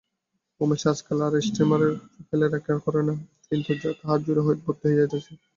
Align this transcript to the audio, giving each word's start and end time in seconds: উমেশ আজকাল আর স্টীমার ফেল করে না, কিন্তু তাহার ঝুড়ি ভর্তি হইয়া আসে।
উমেশ 0.61 0.83
আজকাল 0.91 1.19
আর 1.25 1.33
স্টীমার 1.47 1.81
ফেল 2.27 2.41
করে 2.85 3.01
না, 3.07 3.13
কিন্তু 3.47 3.69
তাহার 3.99 4.19
ঝুড়ি 4.25 4.41
ভর্তি 4.63 4.85
হইয়া 4.89 5.05
আসে। 5.17 5.33